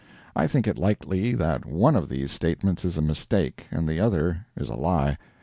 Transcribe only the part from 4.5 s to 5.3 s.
is a lie.